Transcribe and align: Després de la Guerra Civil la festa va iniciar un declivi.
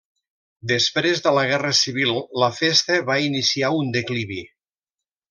Després 0.69 1.19
de 1.25 1.33
la 1.37 1.43
Guerra 1.51 1.73
Civil 1.81 2.13
la 2.45 2.49
festa 2.63 2.97
va 3.11 3.19
iniciar 3.29 3.71
un 3.83 3.93
declivi. 3.99 4.41